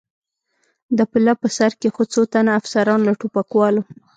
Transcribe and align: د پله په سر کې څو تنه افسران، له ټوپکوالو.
د 0.97 0.99
پله 1.11 1.33
په 1.41 1.47
سر 1.57 1.71
کې 1.79 1.89
څو 2.13 2.21
تنه 2.33 2.51
افسران، 2.59 2.99
له 3.07 3.13
ټوپکوالو. 3.19 3.81